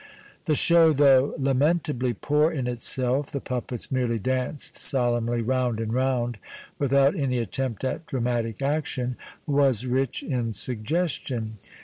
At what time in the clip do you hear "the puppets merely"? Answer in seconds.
3.31-4.17